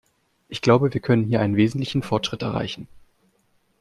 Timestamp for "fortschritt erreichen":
2.01-2.87